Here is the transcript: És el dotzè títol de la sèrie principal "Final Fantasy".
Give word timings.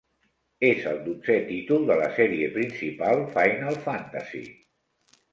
És 0.67 0.85
el 0.91 0.95
dotzè 1.07 1.35
títol 1.49 1.83
de 1.89 1.97
la 1.99 2.07
sèrie 2.15 2.47
principal 2.55 3.21
"Final 3.35 3.77
Fantasy". 3.83 4.41